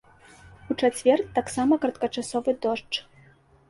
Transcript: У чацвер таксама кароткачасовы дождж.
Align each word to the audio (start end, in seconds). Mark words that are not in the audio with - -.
У 0.69 0.77
чацвер 0.81 1.23
таксама 1.37 1.73
кароткачасовы 1.87 2.61
дождж. 2.69 2.93